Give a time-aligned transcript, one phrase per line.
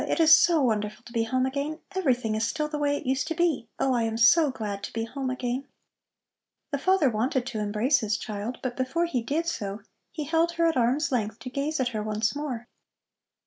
[0.09, 1.77] It is so wonderful to be home again!
[1.95, 3.67] Everything is still the way it used to be.
[3.77, 5.67] Oh, I am so glad to be home again!"
[6.71, 10.65] The father wanted to embrace his child, but before he did so he held her
[10.65, 12.67] at arm's length to gaze at her once more.